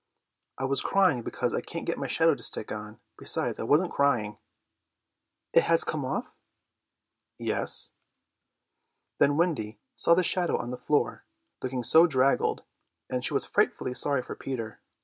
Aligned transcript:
"I 0.57 0.65
was 0.65 0.81
crying 0.81 1.21
because 1.21 1.53
I 1.53 1.61
can't 1.61 1.85
get 1.85 1.99
my 1.99 2.07
shadow 2.07 2.33
to 2.33 2.41
stick 2.41 2.71
on. 2.71 2.99
Besides, 3.19 3.59
I 3.59 3.63
wasn't 3.65 3.91
crying." 3.93 4.39
"It 5.53 5.65
has 5.65 5.83
come 5.83 6.03
off?" 6.03 6.31
"Yes." 7.37 7.91
Then 9.19 9.37
Wendy 9.37 9.79
saw 9.95 10.15
the 10.15 10.23
shadow 10.23 10.57
on 10.57 10.71
the 10.71 10.77
floor, 10.79 11.23
looking 11.61 11.83
so 11.83 12.07
draggled, 12.07 12.63
and 13.11 13.23
she 13.23 13.35
was 13.35 13.45
frightfully 13.45 13.93
sorry 13.93 14.23
for 14.23 14.33
Peter. 14.35 14.79